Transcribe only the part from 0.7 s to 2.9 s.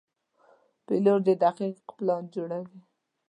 پیلوټ دقیق پلان جوړوي.